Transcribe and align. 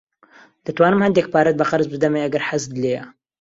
دەتوانم 0.65 1.03
هەندێک 1.05 1.27
پارەت 1.33 1.55
بە 1.57 1.65
قەرز 1.71 1.87
بدەمێ 1.93 2.19
ئەگەر 2.23 2.43
حەزت 2.49 2.71
لێیە. 2.81 3.03